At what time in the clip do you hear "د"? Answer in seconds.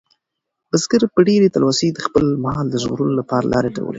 1.93-1.99, 2.69-2.75